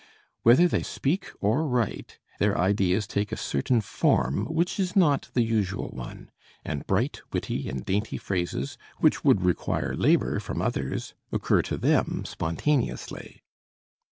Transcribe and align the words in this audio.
Whether 0.41 0.67
they 0.67 0.81
speak 0.81 1.31
or 1.41 1.67
write, 1.67 2.17
their 2.39 2.57
ideas 2.57 3.05
take 3.05 3.31
a 3.31 3.37
certain 3.37 3.81
form 3.81 4.45
which 4.47 4.79
is 4.79 4.95
not 4.95 5.29
the 5.35 5.43
usual 5.43 5.89
one; 5.89 6.31
and 6.65 6.87
bright, 6.87 7.21
witty, 7.31 7.69
and 7.69 7.85
dainty 7.85 8.17
phrases, 8.17 8.79
which 8.97 9.23
would 9.23 9.41
require 9.43 9.95
labor 9.95 10.39
from 10.39 10.59
others, 10.59 11.13
occur 11.31 11.61
to 11.61 11.77
them 11.77 12.23
spontaneously. 12.25 13.43